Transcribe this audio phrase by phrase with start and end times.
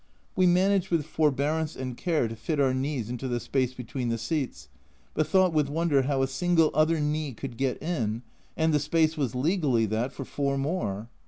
[0.35, 4.17] We managed with forbearance and care to fit our knees into the space between the
[4.17, 4.67] seats,
[5.13, 8.23] but thought with wonder how a single other knee could get in,
[8.57, 11.07] and the space was legally that for four more